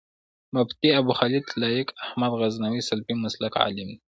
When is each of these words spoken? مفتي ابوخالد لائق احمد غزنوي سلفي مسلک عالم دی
مفتي 0.53 0.89
ابوخالد 0.99 1.43
لائق 1.57 1.87
احمد 2.03 2.31
غزنوي 2.41 2.81
سلفي 2.89 3.13
مسلک 3.25 3.53
عالم 3.63 3.87
دی 3.89 3.95